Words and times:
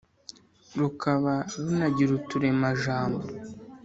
rukaba 0.79 1.33
runagira 1.63 2.11
uturemajambo 2.19 3.25